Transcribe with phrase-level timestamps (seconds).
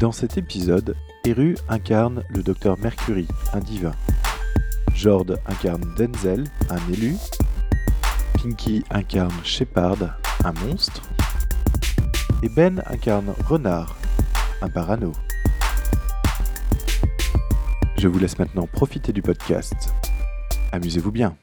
[0.00, 3.92] Dans cet épisode, Eru incarne le docteur Mercury, un divin.
[4.92, 7.14] Jord incarne Denzel, un élu.
[8.34, 11.02] Pinky incarne Shepard, un monstre.
[12.42, 13.96] Et Ben incarne Renard,
[14.62, 15.12] un parano.
[17.96, 19.94] Je vous laisse maintenant profiter du podcast.
[20.72, 21.36] Amusez-vous bien.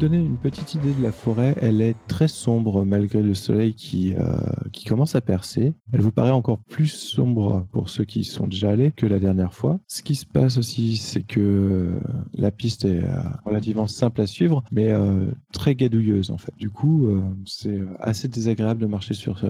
[0.00, 4.14] Donner une petite idée de la forêt, elle est très sombre malgré le soleil qui,
[4.14, 4.38] euh,
[4.72, 5.74] qui commence à percer.
[5.92, 9.52] Elle vous paraît encore plus sombre pour ceux qui sont déjà allés que la dernière
[9.52, 9.78] fois.
[9.88, 12.00] Ce qui se passe aussi, c'est que
[12.32, 16.54] la piste est euh, relativement simple à suivre, mais euh, très gadouilleuse en fait.
[16.56, 19.42] Du coup, euh, c'est assez désagréable de marcher sur,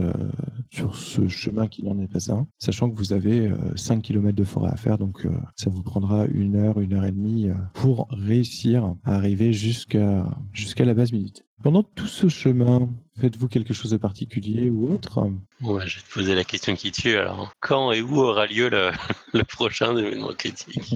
[0.70, 4.35] sur ce chemin qui n'en est pas un, sachant que vous avez euh, 5 km
[4.35, 8.09] de forêt à faire, donc ça vous prendra une heure, une heure et demie pour
[8.11, 11.44] réussir à arriver jusqu'à jusqu'à la base militaire.
[11.62, 12.88] Pendant tout ce chemin,
[13.20, 15.30] faites-vous quelque chose de particulier ou autre?
[15.60, 17.17] Ouais, je vais te poser la question qui tue.
[17.17, 18.90] Alors, quand et où aura lieu le,
[19.34, 20.95] le prochain événement critique?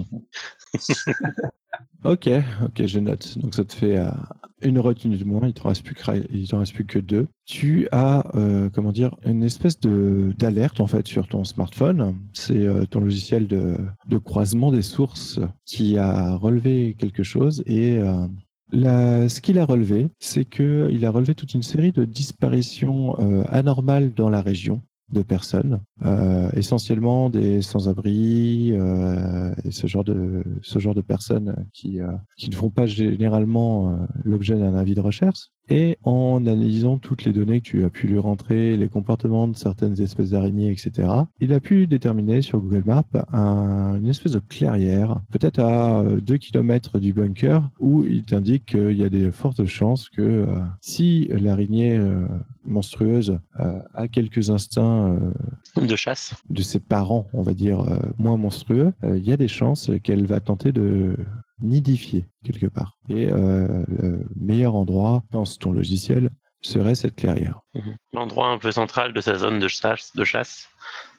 [2.04, 2.28] Ok,
[2.62, 3.38] ok, je note.
[3.38, 4.10] Donc ça te fait euh,
[4.60, 5.46] une retenue de moins.
[5.46, 7.28] Il t'en reste plus que il t'en reste plus que deux.
[7.46, 12.18] Tu as euh, comment dire une espèce de d'alerte en fait sur ton smartphone.
[12.34, 17.98] C'est euh, ton logiciel de, de croisement des sources qui a relevé quelque chose et
[17.98, 18.26] euh,
[18.82, 23.44] ce qu'il a relevé, c'est que il a relevé toute une série de disparitions euh,
[23.48, 30.42] anormales dans la région de personnes, euh, essentiellement des sans-abri euh, et ce genre de
[30.62, 35.50] ce genre de personnes qui ne font pas généralement l'objet d'un avis de recherche.
[35.70, 39.56] Et en analysant toutes les données que tu as pu lui rentrer, les comportements de
[39.56, 41.08] certaines espèces d'araignées, etc.,
[41.40, 46.36] il a pu déterminer sur Google Maps un- une espèce de clairière, peut-être à 2
[46.36, 50.46] km du bunker, où il t'indique qu'il y a des fortes chances que euh,
[50.82, 52.26] si l'araignée euh,
[52.66, 55.16] monstrueuse euh, a quelques instincts
[55.78, 59.32] euh, de chasse de ses parents, on va dire, euh, moins monstrueux, euh, il y
[59.32, 61.16] a des chances qu'elle va tenter de
[61.60, 62.98] nidifier quelque part.
[63.08, 66.30] Et euh, le meilleur endroit dans ton logiciel
[66.62, 67.60] serait cette clairière.
[67.74, 67.96] Mhm.
[68.14, 70.68] L'endroit un peu central de sa zone de chasse, de chasse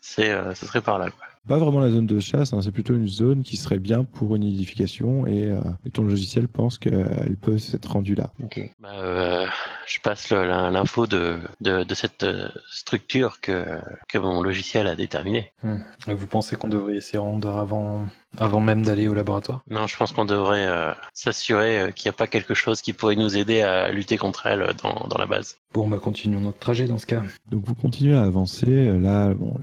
[0.01, 1.09] c'est, euh, ce serait par là.
[1.09, 1.25] Quoi.
[1.47, 4.35] Pas vraiment la zone de chasse, hein, c'est plutôt une zone qui serait bien pour
[4.35, 8.31] une nidification et, euh, et ton logiciel pense qu'elle peut s'être rendue là.
[8.79, 9.45] Bah, euh,
[9.87, 12.25] je passe le- la- l'info de, de, de cette
[12.71, 13.65] structure que,
[14.09, 15.51] que mon logiciel a déterminée.
[15.63, 15.77] Hmm.
[16.07, 18.05] Vous pensez qu'on devrait s'y rendre avant,
[18.37, 22.13] avant même d'aller au laboratoire Non, je pense qu'on devrait euh, s'assurer euh, qu'il n'y
[22.13, 25.25] a pas quelque chose qui pourrait nous aider à lutter contre elle dans, dans la
[25.25, 25.57] base.
[25.73, 27.21] Bon, bah continuons notre trajet dans ce cas.
[27.51, 28.65] Donc vous continuez à avancer.
[28.69, 29.55] Euh, Là, bon,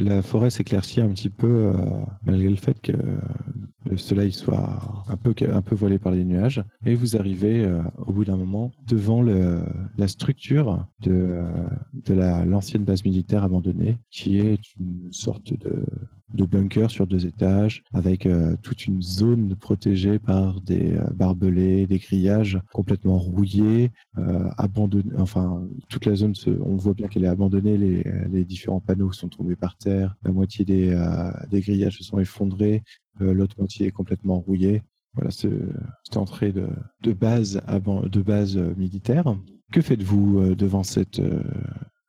[0.00, 1.72] la, forêt s'éclaircit un petit peu euh,
[2.24, 2.92] malgré le fait que
[3.84, 6.62] le soleil soit un peu, un peu voilé par les nuages.
[6.86, 9.60] Et vous arrivez euh, au bout d'un moment devant le,
[9.96, 11.44] la structure de, euh,
[12.06, 15.84] de la- l'ancienne base militaire abandonnée, qui est une sorte de,
[16.34, 21.86] de bunker sur deux étages, avec euh, toute une zone protégée par des euh, barbelés,
[21.86, 27.28] des grillages complètement rouillés, euh, abandonné, enfin toute la zone, on voit bien qu'elle est
[27.28, 30.96] abandonnée, les, différents panneaux sont tombés par terre, la moitié des,
[31.52, 32.82] grillages se sont effondrés,
[33.20, 34.82] l'autre moitié est complètement rouillée.
[35.14, 35.68] Voilà, ce-
[36.04, 36.68] cette entrée de,
[37.02, 39.36] de base, de base militaire.
[39.72, 41.20] Que faites-vous devant cette,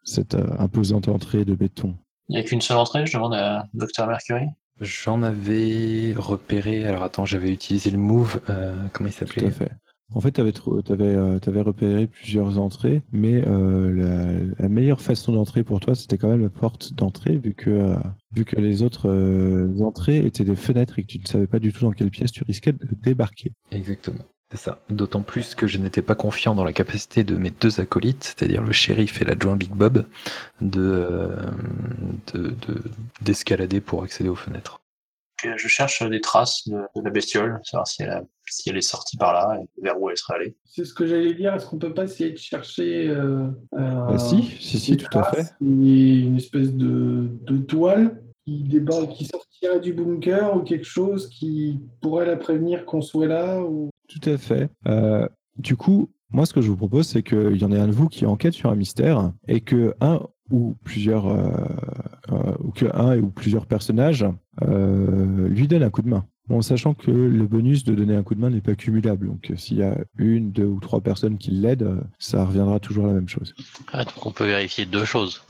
[0.04, 1.98] cette imposante entrée de béton?
[2.30, 4.46] Il n'y a qu'une seule entrée, je demande à Dr Mercury.
[4.80, 6.86] J'en avais repéré.
[6.86, 8.40] Alors attends, j'avais utilisé le move.
[8.50, 9.48] euh, comment il Tout s'appelait?
[9.48, 9.72] à fait.
[10.16, 15.80] En fait, tu avais, repéré plusieurs entrées, mais euh, la, la meilleure façon d'entrer pour
[15.80, 17.96] toi, c'était quand même la porte d'entrée, vu que, euh,
[18.36, 21.60] vu que les autres euh, entrées étaient des fenêtres et que tu ne savais pas
[21.60, 23.54] du tout dans quelle pièce tu risquais de débarquer.
[23.72, 24.24] Exactement.
[24.52, 24.80] C'est ça.
[24.90, 28.64] D'autant plus que je n'étais pas confiant dans la capacité de mes deux acolytes, c'est-à-dire
[28.64, 30.06] le shérif et l'adjoint Big Bob,
[30.60, 31.36] de, euh,
[32.34, 32.82] de- de-
[33.22, 34.82] d'escalader pour accéder aux fenêtres.
[35.44, 38.82] Je cherche des traces de, de la bestiole, savoir si elle, a- si elle est
[38.82, 40.56] sortie par là et vers où elle serait allée.
[40.66, 41.54] C'est ce que j'allais dire.
[41.54, 45.24] Est-ce qu'on peut pas essayer de chercher euh, Bah, euh, si, si, si, tout à
[45.32, 45.46] fait.
[45.62, 51.80] une espèce de, de toile qui débarque, qui sortirait du bunker ou quelque chose qui
[52.02, 53.89] pourrait la prévenir qu'on soit là ou...
[54.10, 54.70] Tout à fait.
[54.88, 55.28] Euh,
[55.58, 57.94] du coup, moi, ce que je vous propose, c'est qu'il y en ait un de
[57.94, 60.22] vous qui enquête sur un mystère et que un
[60.52, 61.52] ou plusieurs, euh,
[62.32, 64.26] euh, que un ou plusieurs personnages
[64.62, 66.26] lui donnent un coup de main.
[66.50, 69.28] En sachant que le bonus de donner un coup de main n'est pas cumulable.
[69.28, 73.10] Donc, s'il y a une, deux ou trois personnes qui l'aident, ça reviendra toujours à
[73.10, 73.54] la même chose.
[73.94, 75.44] Ah, donc on peut vérifier deux choses.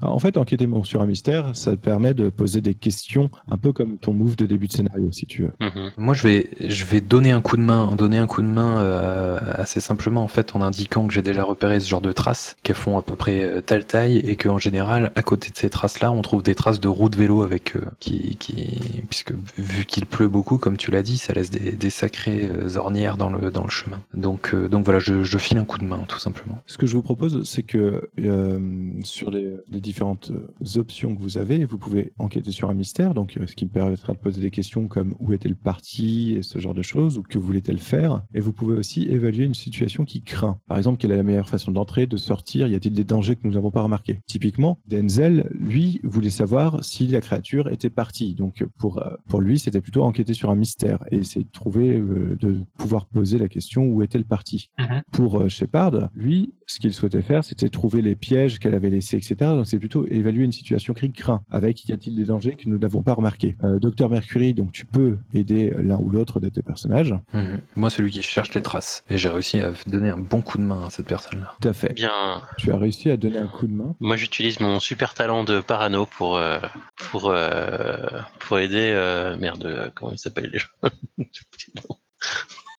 [0.00, 3.72] En fait, enquêter sur un mystère, ça te permet de poser des questions, un peu
[3.72, 5.52] comme ton move de début de scénario, si tu veux.
[5.60, 5.90] Mhm.
[5.96, 8.80] Moi, je vais, je vais donner un coup de main, donner un coup de main
[8.80, 12.56] euh, assez simplement en fait en indiquant que j'ai déjà repéré ce genre de traces,
[12.62, 15.70] qu'elles font à peu près euh, telle taille et qu'en général, à côté de ces
[15.70, 19.84] traces-là, on trouve des traces de roues de vélo avec euh, qui, qui, puisque vu
[19.84, 23.30] qu'il pleut beaucoup, comme tu l'as dit, ça laisse des, des sacrées euh, ornières dans
[23.30, 24.00] le dans le chemin.
[24.14, 26.58] Donc, euh, donc voilà, je, je file un coup de main tout simplement.
[26.66, 28.58] Ce que je vous propose, c'est que euh,
[29.02, 33.14] sur les, les différentes euh, options que vous avez, vous pouvez enquêter sur un mystère,
[33.14, 36.42] donc euh, ce qui me permettra de poser des questions comme où est-elle partie et
[36.42, 38.22] ce genre de choses, ou que voulait-elle faire.
[38.34, 40.58] Et vous pouvez aussi évaluer une situation qui craint.
[40.68, 42.68] Par exemple, quelle est la meilleure façon d'entrer, de sortir?
[42.68, 44.20] Y a-t-il des dangers que nous n'avons pas remarqués?
[44.26, 48.34] Typiquement, Denzel, lui, voulait savoir si la créature était partie.
[48.34, 51.96] Donc pour, euh, pour lui, c'était plutôt enquêter sur un mystère et essayer de trouver,
[51.96, 55.02] euh, de pouvoir poser la question où est-elle partie Mhm.
[55.12, 59.16] pour euh, Shepard, lui, ce qu'il souhaitait faire, c'était trouver les pièges qu'elle avait laissés,
[59.16, 59.47] etc.
[59.64, 63.02] C'est plutôt évaluer une situation qui craint, avec y a-t-il des dangers que nous n'avons
[63.02, 63.56] pas remarqués.
[63.64, 67.14] Euh, Docteur Mercury, donc tu peux aider l'un ou l'autre de tes personnages.
[67.32, 67.60] Mhm.
[67.76, 69.04] Moi, celui qui cherche les traces.
[69.10, 71.54] Et j'ai réussi à donner un bon coup de main à cette personne-là.
[71.60, 71.92] Tout à fait.
[71.94, 73.94] Bien, Tu as réussi à donner un coup de main.
[74.00, 76.58] moi j'utilise mon super talent de parano pour euh,
[76.96, 77.96] pour euh,
[78.40, 80.66] pour aider euh, merde comment il s'appelle déjà?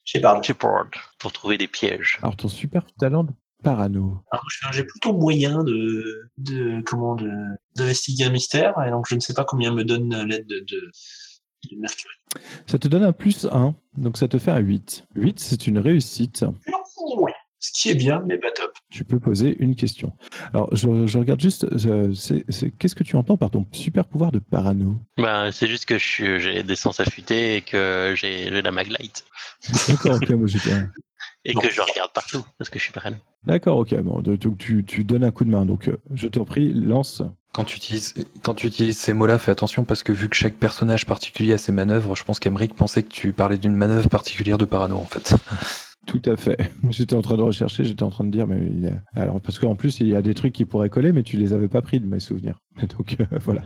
[0.05, 0.43] Shepard.
[0.43, 0.89] Shepard
[1.19, 2.17] pour trouver des pièges.
[2.21, 3.31] Alors ton super talent de
[3.63, 4.19] parano.
[4.31, 7.29] Alors, jet plutôt moyen de, de comment de
[7.75, 10.91] d'investiguer un mystère, et donc je ne sais pas combien me donne l'aide de, de,
[11.71, 12.13] de Mercury.
[12.67, 15.05] Ça te donne un plus 1, donc ça te fait un 8.
[15.15, 16.45] 8, c'est une réussite.
[17.17, 17.33] Ouais.
[17.61, 18.71] Ce qui est bien, mais pas top.
[18.89, 20.13] Tu peux poser une question.
[20.53, 21.67] Alors, je, je regarde juste,
[22.79, 24.95] qu'est-ce que tu entends par ton super pouvoir de parano?
[25.17, 29.25] Bah c'est juste que j'ai des sens affûtés et que j'ai j'ai la maglite
[29.89, 30.89] D'accord, ok, moi un-
[31.45, 31.61] et Non.
[31.61, 33.15] que je regarde partout parce que je suis parano.
[33.45, 35.65] D'accord, ok, bon, de- donc tu, tu donnes un coup de main.
[35.65, 37.21] Donc, euh, je t'en prie, lance.
[37.53, 38.13] Quand tu utilises,
[38.43, 41.57] quand tu utilises ces mots-là, fais attention parce que vu que chaque personnage particulier a
[41.57, 45.05] ses manœuvres, je pense qu'Emeric pensait que tu parlais d'une manœuvre particulière de Parano en
[45.05, 45.33] fait.
[46.05, 46.57] Tout à fait.
[46.89, 49.39] J'étais en train de rechercher, j'étais en train de dire, mais il y a- alors
[49.41, 51.67] parce qu'en plus il y a des trucs qui pourraient coller, mais tu les avais
[51.67, 52.59] pas pris de mes souvenirs.
[52.97, 53.61] Donc euh, voilà.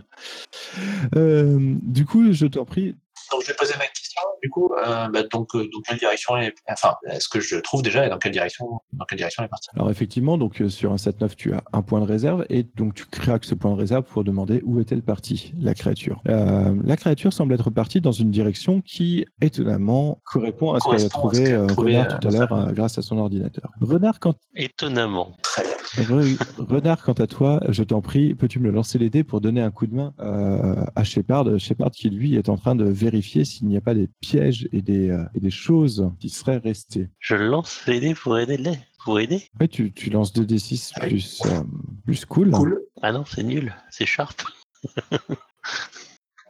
[1.15, 2.95] Euh, du coup, je t'en prie.
[3.31, 4.29] Donc je vais poser ma question.
[4.41, 7.81] Du coup, euh, bah, donc euh, dans quelle direction est, enfin, est-ce que je trouve
[7.81, 10.69] déjà et dans quelle direction, dans quelle direction elle est partie Alors effectivement, donc euh,
[10.69, 13.71] sur un 7-9, tu as un point de réserve et donc tu craques ce point
[13.71, 16.21] de réserve pour demander où est-elle partie, la créature.
[16.27, 21.05] Euh, la créature semble être partie dans une direction qui étonnamment correspond à ce qu'elle
[21.05, 23.17] a Correspond à ce trouvé euh, Renard euh, tout à l'heure euh, grâce à son
[23.17, 23.71] ordinateur.
[23.81, 25.35] Renard, quand Étonnamment.
[25.41, 25.73] Très bien.
[26.03, 29.61] Re- Renard, quant à toi, je t'en prie, peux-tu me lancer les dés pour donner
[29.61, 31.59] un coup de main euh, à Shepard?
[31.59, 34.81] Shepard qui, lui, est en train de vérifier s'il n'y a pas des pièges et
[34.81, 37.09] des, euh, et des choses qui seraient restées.
[37.19, 39.43] Je lance les dés pour aider les pour aider.
[39.59, 41.61] Ouais, tu, tu lances 2d6 plus, euh,
[42.05, 42.51] plus cool.
[42.51, 42.81] Cool.
[43.01, 44.41] Ah non c'est nul, c'est sharp.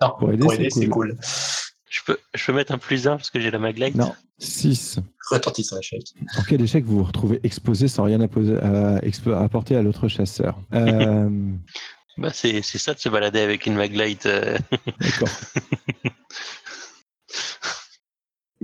[0.01, 1.17] Non, Pour aider, c'est aider, c'est cool.
[1.89, 3.95] Je peux je peux mettre un plus 1 parce que j'ai la maglite.
[3.95, 4.99] Non, 6.
[5.31, 6.01] Retentissant échec.
[6.37, 8.57] En cas d'échec, vous vous retrouvez exposé sans rien apposer-
[9.35, 10.59] apporter à l'autre chasseur?
[10.73, 11.29] Euh,
[12.17, 14.27] Bah c'est c'est ça de se balader avec une maglite.
[14.27, 14.55] euh.
[14.99, 15.29] D'accord.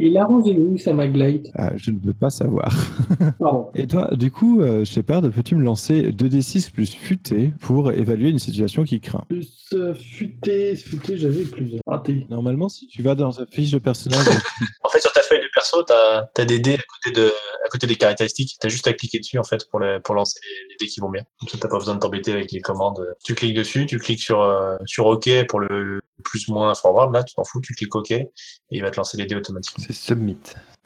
[0.01, 2.73] Il a rangé où sa Maglite Ah, je ne veux pas savoir.
[3.39, 3.67] Pardon.
[3.75, 8.39] Et toi, du coup, euh, Shepard, peux-tu me lancer 2d6 plus futé pour évaluer une
[8.39, 9.25] situation qui craint?
[9.27, 11.81] Plus euh, futé, futé, j'avais plusieurs.
[11.85, 12.25] Raté.
[12.29, 14.25] Normalement, si tu vas dans ta fiche de personnage,
[14.85, 17.27] En fait, sur ta feuille de perso, t'as as des dés à côté, de,
[17.65, 18.55] à côté des caractéristiques.
[18.59, 20.99] T'as juste à cliquer dessus en fait pour, le, pour lancer les, les dés qui
[20.99, 21.23] vont bien.
[21.39, 22.99] Comme ça, t'as pas besoin de t'embêter avec les commandes.
[23.23, 27.13] Tu cliques dessus, tu cliques sur, euh, sur OK pour le plus ou moins forward.
[27.13, 28.29] Là, tu t'en fous, tu cliques OK et
[28.71, 29.83] il va te lancer les dés automatiquement.
[29.85, 30.37] C'est submit.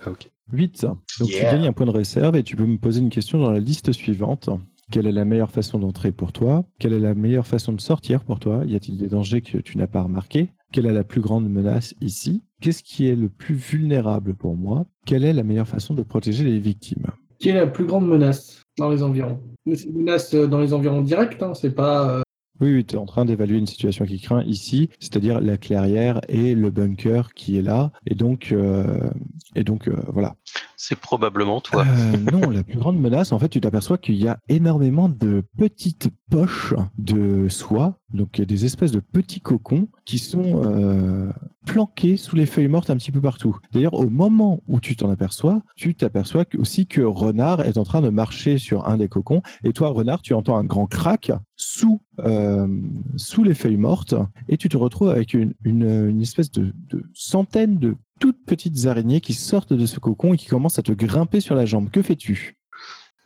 [0.06, 0.30] Ah, ok.
[0.52, 0.82] 8.
[1.20, 1.40] Donc Yeah.
[1.40, 3.60] tu gagnes un point de réserve et tu peux me poser une question dans la
[3.60, 4.50] liste suivante.
[4.92, 6.66] Quelle est la meilleure façon d'entrer pour toi?
[6.78, 8.64] Quelle est la meilleure façon de sortir pour toi?
[8.66, 10.50] Y a-t-il des dangers que tu n'as pas remarqués?
[10.74, 14.88] Quelle est la plus grande menace ici Qu'est-ce qui est le plus vulnérable pour moi?
[15.06, 17.06] Quelle est la meilleure façon de protéger les victimes?
[17.40, 19.40] Quelle est la plus grande menace dans les environs?
[19.72, 22.10] C'est une menace euh, dans les environs directs, hein, c'est pas.
[22.18, 22.22] euh,
[22.60, 26.22] Oui, oui tu es en train d'évaluer une situation qui craint ici, c'est-à-dire la clairière
[26.28, 27.92] et le bunker qui est là.
[28.08, 29.12] Et donc, euh,
[29.56, 30.36] et donc euh, voilà.
[30.78, 31.86] C'est probablement toi.
[31.88, 35.44] Euh, non, la plus grande menace, en fait, tu t'aperçois qu'il y a énormément de
[35.58, 41.32] petites poches de soie, donc des espèces de petits cocons qui sont euh,
[41.66, 43.58] planqués sous les feuilles mortes un petit peu partout.
[43.72, 48.02] D'ailleurs, au moment où tu t'en aperçois, tu t'aperçois aussi que Renard est en train
[48.02, 52.02] de marcher sur un des cocons, et toi, Renard, tu entends un grand crack sous,
[52.20, 52.68] euh,
[53.16, 54.16] sous les feuilles mortes,
[54.50, 58.86] et tu te retrouves avec une, une, une espèce de, de centaine de toutes petites
[58.86, 61.90] araignées qui sortent de ce cocon et qui commencent à te grimper sur la jambe.
[61.92, 62.56] Que fais-tu?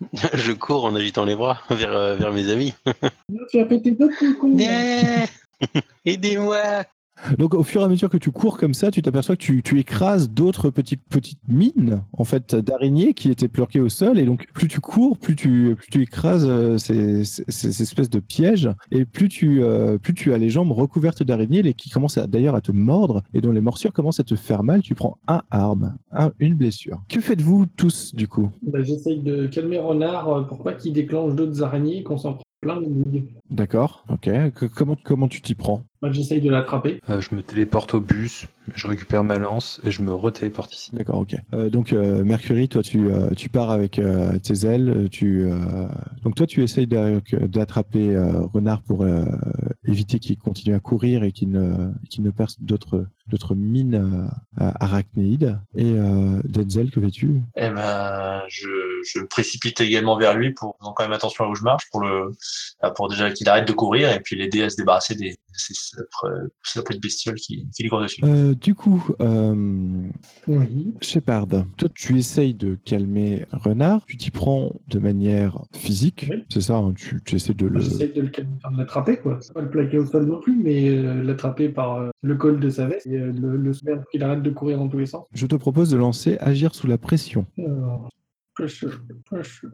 [0.33, 2.73] Je cours en agitant les bras vers, euh, vers mes amis.
[3.51, 4.57] Tu as pété d'autres cocons
[6.05, 6.83] Aidez-moi
[7.37, 9.63] Donc au fur et à mesure que tu cours comme ça, tu t'aperçois que tu,
[9.63, 14.25] tu écrases d'autres petites petites mines en fait d'araignées qui étaient planquées au sol et
[14.25, 18.19] donc plus tu cours, plus tu plus tu écrases euh, ces, ces, ces espèces de
[18.19, 22.17] pièges et plus tu euh, plus tu as les jambes recouvertes d'araignées les qui commencent
[22.17, 24.81] d'ailleurs à te mordre et dont les morsures commencent à te faire mal.
[24.81, 27.01] Tu prends un arme, un- une blessure.
[27.09, 28.49] Que faites-vous tous du coup?
[28.61, 32.33] Bah, J'essaye de calmer Renard euh, pour pas qu'il déclenche d'autres araignées et qu'on s'en
[32.33, 32.81] prenne plein.
[33.49, 34.29] D'accord, ok.
[34.53, 35.83] Que- comment comment tu t'y prends?
[36.01, 37.01] Bah, J'essaye de l'attraper.
[37.09, 40.91] Euh, je me téléporte au bus, je récupère ma lance et je me retéléporte ici.
[40.93, 41.35] D'accord, ok.
[41.53, 45.87] Euh, donc euh, Mercury, toi tu, euh, tu pars avec euh, tes ailes, tu euh,
[46.23, 49.25] donc toi tu essayes d'attraper euh, Renard pour euh,
[49.87, 54.29] éviter qu'il continue à courir et qu'il ne qu'il ne perce d'autres d'autres mines
[54.61, 55.59] euh, arachnéides.
[55.75, 57.41] Et euh, Denzel, que fais-tu?
[57.55, 58.69] Eh ben, je,
[59.05, 61.89] je me précipite également vers lui pour faisant quand même attention à où je marche,
[61.91, 62.31] pour le,
[62.95, 66.49] pour déjà qu'il arrête de courir et puis l'aider à se débarrasser des ces saloperies
[66.63, 68.21] saloperies de bestioles qui, qui lui courent dessus.
[68.23, 70.07] Euh, Du coup, euh,
[70.47, 70.93] Oui.
[71.01, 71.47] Shepard,
[71.77, 76.43] toi tu essayes de calmer Renard, tu t'y prends de manière physique, Oui.
[76.49, 77.79] c'est ça hein, tu, tu essaies de le...
[77.79, 79.39] J'essaye de le calmer, enfin, de l'attraper, quoi.
[79.53, 82.69] Pas le plaquer au sol non plus, mais euh, l'attraper par euh, le col de
[82.69, 85.05] sa veste et euh, le, le faire pour qu'il arrête de courir dans tous les
[85.05, 85.25] sens.
[85.33, 87.45] Je te propose de lancer Agir sous la pression.
[87.57, 88.09] Alors,
[88.55, 89.69] pressure, pressure.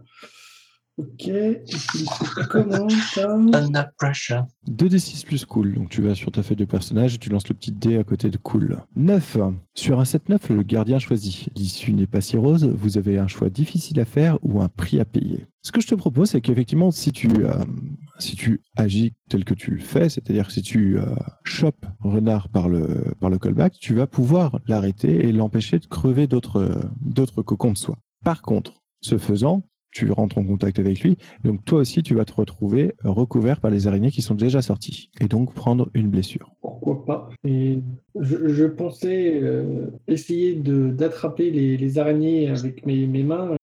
[0.98, 1.28] Ok.
[1.28, 4.46] Et puis, c'est comment ça Under pressure.
[4.70, 5.74] 2d6 plus cool.
[5.74, 8.04] Donc tu vas sur ta feuille de personnage et tu lances le petit dé à
[8.04, 8.78] côté de cool.
[8.96, 9.38] 9.
[9.74, 11.50] Sur un 7-9, le gardien choisit.
[11.56, 15.00] L'issue n'est pas si rose, vous avez un choix difficile à faire ou un prix
[15.00, 15.48] à payer.
[15.64, 17.54] Ce que je te propose, c'est qu'effectivement, si tu, euh,
[18.20, 21.06] si tu agis tel que tu le fais, c'est-à-dire si tu euh,
[21.44, 26.28] chopes Renard par le, par le callback, tu vas pouvoir l'arrêter et l'empêcher de crever
[26.28, 27.98] d'autres euh, d'autres cocons de soie.
[28.24, 31.18] Par contre, ce faisant, tu rentres en contact avec lui.
[31.44, 35.10] Donc toi aussi, tu vas te retrouver recouvert par les araignées qui sont déjà sorties.
[35.22, 36.52] Et donc prendre une blessure.
[36.62, 37.30] Pourquoi pas.
[37.44, 43.56] Je, pensais euh, essayer d'attraper les, araignées avec mes mains,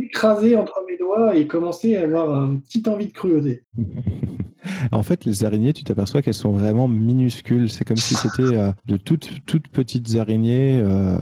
[0.00, 3.64] les écraser entre mes doigts et commencer à avoir une petite envie de cruauté.
[4.92, 7.70] en fait, les araignées, tu t'aperçois qu'elles sont vraiment minuscules.
[7.70, 11.16] C'est comme si c'était euh, de toutes, toutes petites araignées euh,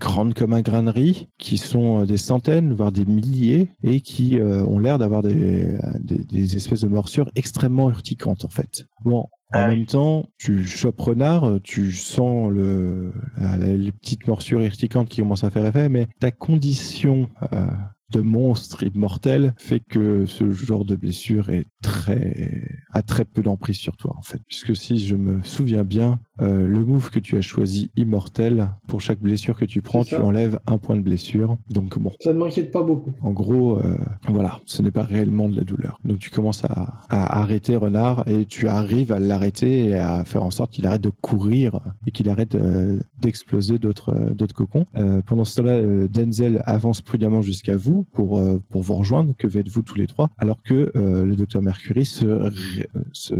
[0.00, 4.00] grandes comme un grain de riz, qui sont euh, des centaines, voire des milliers, et
[4.00, 8.86] qui euh, ont l'air d'avoir des, des, des espèces de morsures extrêmement urticantes, en fait.
[9.04, 13.12] Bon, en Ah même temps, tu chopes renard, tu sens le,
[13.60, 17.66] les petites morsures urticantes qui commencent à faire effet, mais ta condition euh,
[18.12, 23.76] de monstre immortel fait que ce genre de blessure est très a très peu d'emprise
[23.76, 24.40] sur toi en fait.
[24.46, 29.00] Puisque si je me souviens bien, euh, le move que tu as choisi immortel, pour
[29.00, 31.56] chaque blessure que tu prends, tu enlèves un point de blessure.
[31.70, 33.12] Donc bon, Ça ne m'inquiète pas beaucoup.
[33.22, 33.96] en gros, euh,
[34.28, 35.98] voilà, ce n'est pas réellement de la douleur.
[36.04, 40.42] Donc tu commences à, à arrêter Renard et tu arrives à l'arrêter et à faire
[40.42, 44.86] en sorte qu'il arrête de courir et qu'il arrête euh, d'exploser d'autres d'autres cocons.
[45.26, 49.34] Pendant ce temps-là, Denzel avance prudemment jusqu'à vous pour, pour vous rejoindre.
[49.38, 50.28] Que faites-vous tous les trois?
[50.38, 53.34] Alors que le docteur Mercury se, ré- se,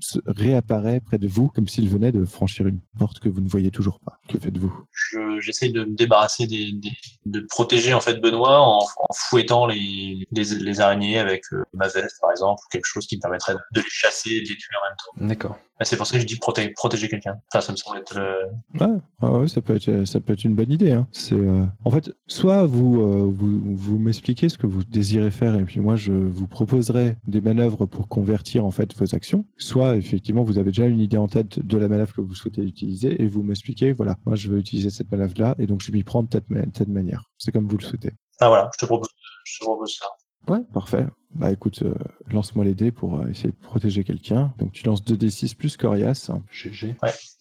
[0.00, 3.48] se réapparaît près de vous comme s'il venait de franchir une porte que vous ne
[3.48, 4.18] voyez toujours pas.
[4.28, 4.72] Que faites-vous?
[4.92, 6.90] Je- J'essaye de me débarrasser des, des-
[7.26, 11.86] de protéger en fait Benoît en, en fouettant les, les, les araignées avec euh, ma
[11.88, 14.56] veste par exemple ou quelque chose qui me permettrait de, les chasser et de les
[14.56, 15.26] tuer en même temps.
[15.28, 15.58] D'accord.
[15.80, 17.36] Ah, C'est pour ça que je dis proté- protéger quelqu'un.
[17.52, 18.42] Enfin, ça me semble être euh,
[18.80, 20.90] Ouais, ouais, ouais, ça peut être, ça peut être une bonne idée.
[20.90, 21.06] hein.
[21.12, 25.54] C'est, euh, en fait, soit vous, euh, vous, vous m'expliquez ce que vous désirez faire,
[25.54, 29.44] et puis moi je vous proposerai des manœuvres pour convertir en fait vos actions.
[29.56, 32.62] Soit effectivement vous avez déjà une idée en tête de la manœuvre que vous souhaitez
[32.62, 35.98] utiliser, et vous m'expliquez, voilà, moi je veux utiliser cette manœuvre-là, et donc je vais
[35.98, 37.24] m'y prendre de telle, ma- de telle manière.
[37.38, 38.12] C'est comme vous le souhaitez.
[38.40, 39.08] Ah voilà, je te propose,
[39.44, 40.06] je te propose ça.
[40.52, 41.06] Ouais, parfait.
[41.34, 41.94] Bah écoute, euh,
[42.32, 44.52] lance-moi les dés pour euh, essayer de protéger quelqu'un.
[44.58, 46.30] Donc tu lances 2d6 plus coriace.
[46.50, 46.96] GG.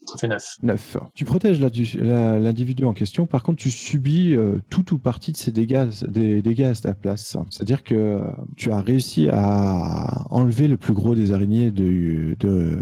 [0.06, 0.56] Ça fait 9.
[0.64, 0.98] 9.
[1.16, 5.52] Tu protèges l'individu en question, par contre tu subis euh, tout ou partie de ces
[5.52, 7.36] dégâts, des dégâts à ta place.
[7.50, 8.20] C'est-à-dire que euh,
[8.56, 12.80] tu as réussi à enlever le plus gros des araignées de, de,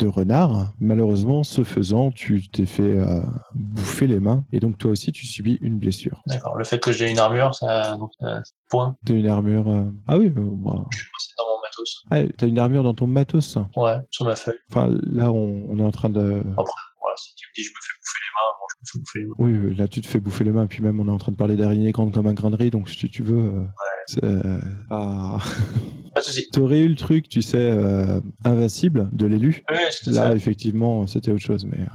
[0.00, 0.72] de renard.
[0.80, 3.20] Malheureusement, ce faisant, tu t'es fait euh,
[3.54, 6.22] bouffer les mains et donc toi aussi tu subis une blessure.
[6.26, 6.56] D'accord.
[6.56, 8.96] Le fait que j'ai une armure, ça, donc, euh, point.
[9.04, 9.68] T'as une armure...
[9.68, 10.84] euh, Ah oui, euh, bah,
[11.18, 12.04] C'est dans mon matos.
[12.10, 13.58] ah, t'as une armure dans ton matos?
[13.76, 14.58] Ouais, sur ma feuille.
[14.70, 16.20] Enfin, là, on, on est en train de...
[16.20, 19.26] Voilà, si tu me dis je me fais bouffer les mains, bon, je me fais
[19.28, 19.68] bouffer les mains.
[19.68, 21.36] Oui, là tu te fais bouffer les mains, puis même on est en train de
[21.36, 23.36] parler d'araignées grandes comme un grain de riz, donc si tu veux...
[23.38, 23.64] euh,
[24.06, 24.60] c'est, euh,
[24.90, 25.38] ah.
[26.14, 26.48] Pas de soucis.
[26.52, 29.64] T'aurais eu le truc, tu sais, euh, invincible de l'élu.
[29.70, 30.34] Ouais, Là, ça.
[30.34, 31.64] effectivement, c'était autre chose.
[31.66, 31.86] Mais...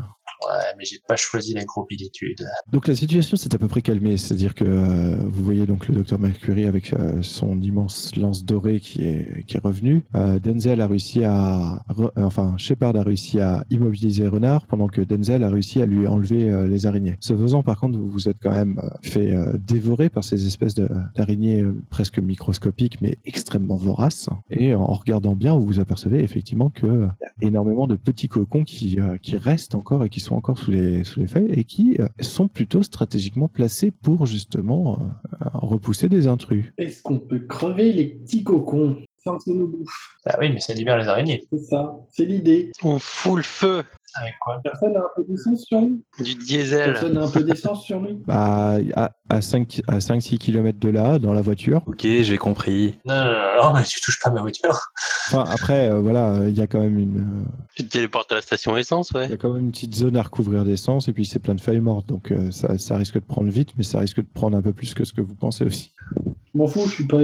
[0.42, 2.48] Ouais, mais j'ai pas choisi la groupilitude.
[2.72, 5.96] Donc la situation s'est à peu près calmée, c'est-à-dire que euh, vous voyez donc le
[5.96, 10.04] docteur Mercury avec euh, son immense lance dorée qui est, qui est revenu.
[10.16, 11.84] Euh, Denzel a réussi à...
[12.16, 16.68] enfin, Shepard a réussi à immobiliser Renard, pendant que Denzel a réussi à lui enlever
[16.68, 17.18] les araignées.
[17.20, 21.64] Ce faisant, par contre, vous vous êtes quand même fait dévorer par ces espèces d'araignées
[21.90, 24.30] presque microscopiques, mais extrêmement voraces.
[24.50, 27.08] Et en regardant bien, vous vous apercevez effectivement que
[27.42, 30.72] y a énormément de petits cocons qui, qui restent encore et qui sont encore sous
[30.72, 36.10] les, sous les feuilles et qui euh, sont plutôt stratégiquement placés pour justement euh, repousser
[36.10, 36.66] des intrus.
[36.78, 38.98] Est-ce qu'on peut crever les petits cocons?
[39.24, 41.46] Sans que ça nous bouffe Ah oui, mais ça libère les araignées.
[41.52, 42.72] C'est ça, c'est l'idée.
[42.84, 43.84] On fout le feu
[44.16, 44.60] Avec quoi?
[44.64, 46.94] Personne n'a un peu d'essence sur lui du diesel.
[46.94, 50.90] Personne n'a un peu d'essence sur lui Bah, à, à 5 à 5-6 km de
[50.90, 51.82] là, dans la voiture.
[51.88, 52.98] Ok, j'ai compris.
[53.06, 54.80] Non, non, non, non, mais tu touches pas ma voiture.
[55.28, 58.36] Enfin, après, euh, voilà, il y a quand même une, euh, Tu te téléportes à
[58.36, 59.30] la station essence, il ouais.
[59.30, 61.62] y a quand même une petite zone à recouvrir d'essence et puis c'est plein de
[61.62, 64.58] feuilles mortes, donc euh, ça, ça risque de prendre vite, mais ça risque de prendre
[64.58, 65.94] un peu plus que ce que vous pensez aussi.
[66.16, 67.18] Je m'en fous, je suis pas.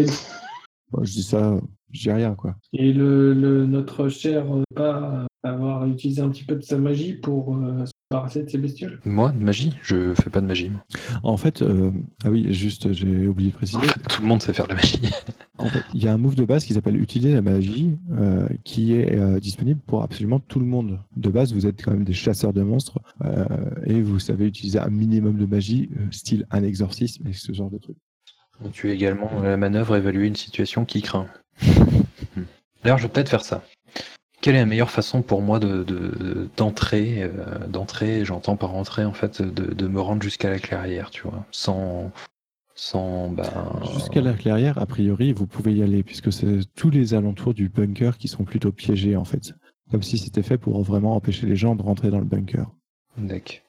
[0.91, 1.55] Moi, je dis ça,
[1.95, 2.55] je dis rien, quoi.
[2.73, 7.13] Et le, le- notre cher euh, pas avoir utilisé un petit peu de sa magie
[7.13, 8.99] pour euh, se débarrasser de ces bestioles?
[9.05, 9.75] Moi, de magie?
[9.83, 10.69] Je fais pas de magie.
[10.69, 10.83] moi.
[11.23, 11.91] En fait, euh,
[12.23, 14.99] ah oui, juste, j'ai oublié de préciser, Tout le monde sait faire de la magie.
[15.57, 18.45] En fait, il y a un move de base qui s'appelle Utiliser la magie, euh,
[18.65, 20.99] qui est euh, disponible pour absolument tout le monde.
[21.15, 23.45] De base, vous êtes quand même des chasseurs de monstres euh,
[23.85, 27.69] et vous savez utiliser un minimum de magie, euh, style un exorcisme et ce genre
[27.71, 27.95] de truc.
[28.73, 31.27] Tu es également dans la manœuvre évaluer une situation qui craint.
[32.83, 33.63] D'ailleurs, je vais peut-être faire ça.
[34.41, 39.03] Quelle est la meilleure façon pour moi de de- d'entrer, euh, d'entrer, j'entends par entrer
[39.05, 42.11] en fait, de, de me rendre jusqu'à la clairière, tu vois, sans,
[42.75, 43.49] sans, ben,
[43.93, 47.69] Jusqu'à la clairière, a priori, vous pouvez y aller puisque c'est tous les alentours du
[47.69, 49.53] bunker qui sont plutôt piégés en fait.
[49.91, 52.69] Comme si c'était fait pour vraiment empêcher les gens de rentrer dans le bunker.
[53.17, 53.59] D'accord.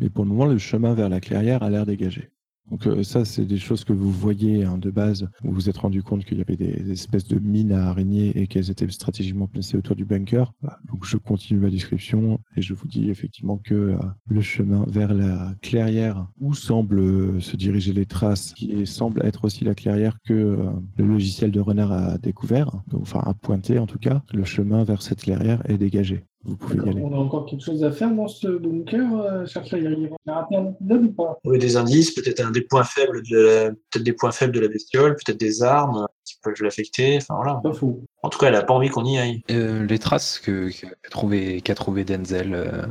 [0.00, 2.30] Mais pour le moment, le chemin vers la clairière a l'air dégagé.
[2.70, 5.28] Donc euh, ça, c'est des choses que vous voyez hein, de base.
[5.42, 8.46] Vous vous êtes rendu compte qu'il y avait des, espèces de mines à araignées et
[8.46, 10.52] qu'elles étaient stratégiquement placées autour du bunker.
[10.60, 10.78] Voilà.
[10.88, 15.14] Donc je continue ma description et je vous dis effectivement que euh, le chemin vers
[15.14, 20.18] la clairière où semblent euh, se diriger les traces, qui semble être aussi la clairière
[20.24, 20.58] que
[20.96, 24.84] le logiciel de renard a découvert, donc, enfin a pointé en tout cas, le chemin
[24.84, 26.24] vers cette clairière est dégagé.
[26.44, 27.02] Vous pouvez y aller.
[27.02, 30.10] On a encore quelque chose à faire dans ce bunker, euh, chercher à y arriver.
[30.26, 31.38] On a raté un épisode ou pas?
[31.44, 33.70] Oui, des indices, peut-être un des points faibles de la...
[33.70, 37.18] peut-être des points faibles de la bestiole, peut-être des armes qui peuvent l'affecter.
[37.18, 37.60] Enfin voilà.
[37.62, 38.02] Pas faux.
[38.22, 39.42] En tout cas, elle a pas envie qu'on y aille.
[39.50, 42.82] Euh, les traces que qu'a trouvé, qu'a trouvé Denzel, euh,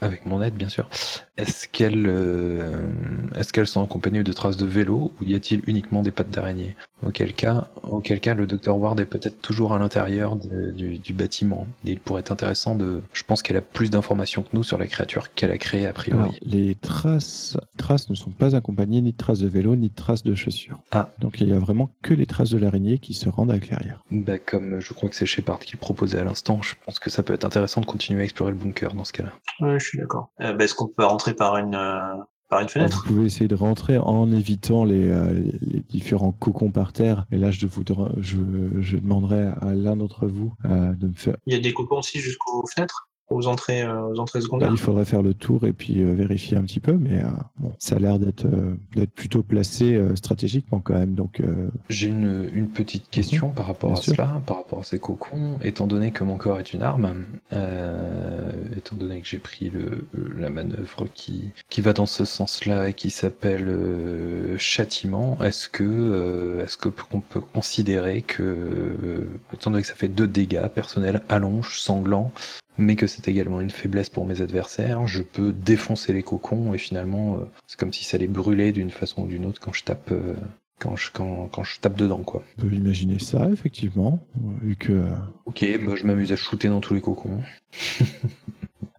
[0.00, 0.88] avec mon aide bien sûr,
[1.36, 2.86] est-ce qu'elles euh,
[3.34, 6.76] est-ce qu'elles sont accompagnées de traces de vélo ou y a-t-il uniquement des pattes d'araignée?
[7.04, 11.12] Auquel cas, auquel cas, le docteur Ward est peut-être toujours à l'intérieur de- du, du
[11.12, 11.66] bâtiment.
[11.84, 13.02] Et il pourrait être intéressant de.
[13.12, 15.92] Je pense qu'elle a plus d'informations que nous sur la créature qu'elle a créée a
[15.92, 16.20] priori.
[16.22, 19.94] Alors, les traces, traces ne sont pas accompagnées ni de traces de vélo ni de
[19.94, 20.78] traces de chaussures.
[20.92, 21.10] Ah.
[21.18, 23.60] Donc il y a vraiment que les traces de l'araignée qui se rendent à la
[23.60, 24.02] clairière.
[24.10, 27.10] Bah, comme je crois que c'est Shepard qui le proposait à l'instant, je pense que
[27.10, 29.32] ça peut être intéressant de continuer à explorer le bunker dans ce cas-là.
[29.60, 30.30] Ouais, je suis d'accord.
[30.40, 32.00] Euh, bah, Est-ce qu'on peut rentrer par une euh,
[32.48, 33.02] par une Alors, fenêtre?
[33.06, 37.26] vous pouvez essayer de rentrer en évitant les, euh, les différents cocons par terre.
[37.32, 37.82] Et là, je, vous,
[38.18, 38.36] je,
[38.80, 41.36] je demanderai à l'un d'entre vous euh, de me faire.
[41.46, 44.68] Il y a des cocons aussi jusqu'aux fenêtres, aux entrées, euh, aux entrées secondaires.
[44.70, 47.72] il faudrait faire le tour et puis euh, vérifier un petit peu, mais euh, bon,
[47.78, 51.14] ça a l'air d'être euh, d'être plutôt placé euh, stratégiquement quand même.
[51.14, 54.14] Donc, euh, J'ai une, une petite question par rapport à sûr.
[54.14, 55.58] cela, par rapport à ces cocons.
[55.62, 60.06] Étant donné que mon corps est une arme, euh, étant donné que j'ai pris le,
[60.38, 65.84] la manœuvre qui, qui va dans ce sens-là et qui s'appelle euh, châtiment, est-ce que
[65.84, 70.66] euh, est-ce que qu'on peut considérer que, euh, étant donné que ça fait deux dégâts
[70.68, 72.32] personnels, allonge, sanglant,
[72.78, 76.78] mais que c'est également une faiblesse pour mes adversaires, je peux défoncer les cocons et
[76.78, 79.84] finalement, euh, c'est comme si ça les brûlait d'une façon ou d'une autre quand je
[79.84, 80.34] tape, euh,
[80.78, 82.42] quand je, quand, quand je tape dedans, quoi.
[82.58, 84.20] On peut imaginer ça, effectivement,
[84.62, 85.04] vu que...
[85.46, 87.40] Ok, bah, je m'amuse à shooter dans tous les cocons.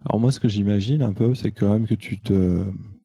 [0.04, 2.62] Alors moi, ce que j'imagine un peu, c'est quand même que tu te...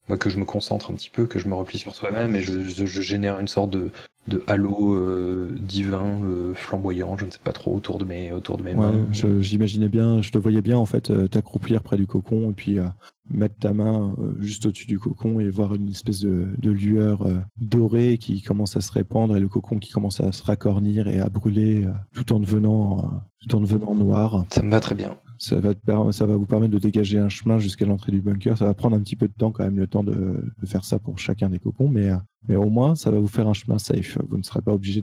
[0.09, 2.41] Bah, que je me concentre un petit peu, que je me replie sur soi-même et
[2.41, 3.89] je, je- je génère une sorte de,
[4.27, 8.57] de halo euh, divin, euh, flamboyant, je ne sais pas trop, autour de mes, autour
[8.57, 9.05] de mes Ouais, mains.
[9.11, 12.53] je- j'imaginais bien, je te voyais bien en fait euh, t'accroupir près du cocon et
[12.53, 12.85] puis euh,
[13.29, 17.23] mettre ta main euh, juste au-dessus du cocon et voir une espèce de, de lueur
[17.27, 21.07] euh, dorée qui commence à se répandre et le cocon qui commence à se racornir
[21.07, 24.45] et à brûler euh, tout en devenant tout en devenant noir.
[24.51, 25.17] Ça me va très bien.
[25.37, 28.21] Ça va, te per- ça va vous permettre de dégager un chemin jusqu'à l'entrée du
[28.21, 28.57] bunker.
[28.57, 30.13] Ça va prendre un petit peu de temps quand même, le temps de,
[30.61, 32.17] de faire ça pour chacun des cocons, mais, euh,
[32.47, 34.17] mais au moins ça va vous faire un chemin safe.
[34.29, 35.01] Vous ne serez pas obligé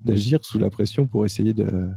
[0.00, 1.90] d'agir sous la pression pour essayer de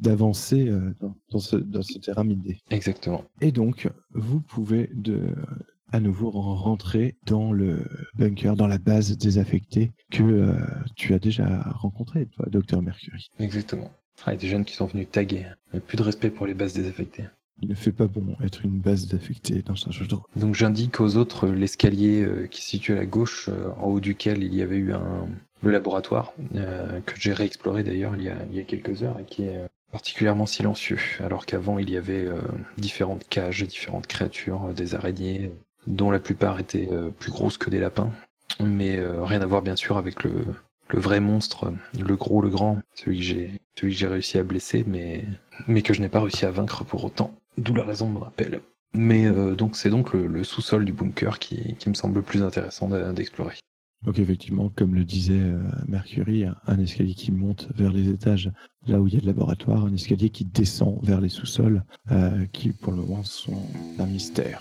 [0.00, 2.58] d'avancer euh, dans, dans ce, dans ce terrain miné.
[2.70, 3.24] Exactement.
[3.40, 5.20] Et donc, vous pouvez de,
[5.92, 7.84] à nouveau rentrer dans le
[8.16, 10.52] bunker, dans la base désaffectée que euh,
[10.96, 13.28] tu as déjà rencontré, toi, Docteur Mercury.
[13.38, 13.90] Exactement.
[14.26, 15.46] Ah, il y a des jeunes qui sont venus taguer.
[15.72, 17.24] Il n'y a plus de respect pour les bases désaffectées.
[17.62, 20.24] Il ne fait pas bon être une base désaffectée dans un jeu de rôle.
[20.36, 24.00] Donc j'indique aux autres l'escalier euh, qui se situe à la gauche, euh, en haut
[24.00, 25.26] duquel il y avait eu un,
[25.62, 29.18] le laboratoire, euh, que j'ai réexploré d'ailleurs il, y a- il y a quelques heures
[29.20, 32.40] et qui est euh, particulièrement silencieux, alors qu'avant il y avait euh,
[32.76, 35.52] différentes cages, différentes créatures, euh, des araignées,
[35.86, 38.10] dont la plupart étaient euh, plus grosses que des lapins,
[38.60, 40.32] mais euh, rien à voir bien sûr avec le,
[40.88, 43.18] le vrai monstre, le gros, le grand, celui
[43.76, 45.24] que j'ai réussi à blesser, mais,
[45.66, 47.34] mais que je n'ai pas réussi à vaincre pour autant.
[47.58, 48.60] D'où la raison de mon appel.
[48.94, 52.88] Mais euh, donc c'est donc le, sous-sol du bunker qui, me semble le plus intéressant
[53.12, 53.54] d'explorer.
[54.04, 58.52] Donc effectivement, comme le disait euh, Mercury, un- un escalier qui monte vers les étages,
[58.86, 62.44] là où il y a le laboratoire, un escalier qui descend vers les sous-sols, euh,
[62.52, 63.62] qui pour le moment sont
[63.98, 64.60] un mystère.